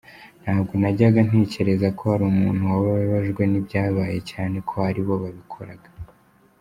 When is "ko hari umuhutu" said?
1.97-2.63